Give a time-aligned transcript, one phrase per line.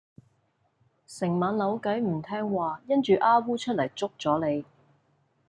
[1.05, 4.65] 成晚扭計唔聽話因住虓䰧出噄捉咗你